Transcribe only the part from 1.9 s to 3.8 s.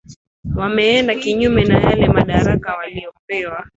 madaraka waliopewa